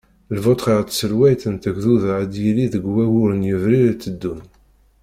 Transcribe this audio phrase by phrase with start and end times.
[0.35, 4.39] Lvot ɣef tselwayt n tegduda ad d-yili deg waggur n Yebrir id-teddun.